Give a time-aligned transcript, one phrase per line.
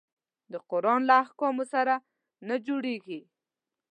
[0.51, 1.95] د قرآن له احکامو سره
[2.47, 3.19] نه جوړیږي.